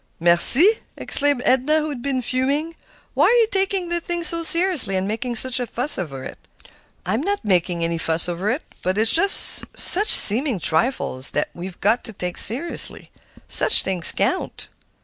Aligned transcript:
"Mercy!" 0.19 0.79
exclaimed 0.97 1.43
Edna, 1.45 1.77
who 1.77 1.89
had 1.89 2.01
been 2.01 2.23
fuming. 2.23 2.75
"Why 3.13 3.27
are 3.27 3.35
you 3.41 3.47
taking 3.51 3.89
the 3.89 3.99
thing 4.01 4.23
so 4.23 4.41
seriously 4.41 4.95
and 4.95 5.07
making 5.07 5.35
such 5.35 5.59
a 5.59 5.67
fuss 5.67 5.99
over 5.99 6.23
it?" 6.23 6.39
"I'm 7.05 7.21
not 7.21 7.45
making 7.45 7.83
any 7.83 7.99
fuss 7.99 8.27
over 8.27 8.49
it. 8.49 8.63
But 8.81 8.97
it's 8.97 9.11
just 9.11 9.63
such 9.77 10.07
seeming 10.09 10.57
trifles 10.59 11.29
that 11.37 11.49
we've 11.53 11.79
got 11.81 12.03
to 12.05 12.13
take 12.13 12.39
seriously; 12.39 13.11
such 13.47 13.83
things 13.83 14.11
count." 14.11 14.69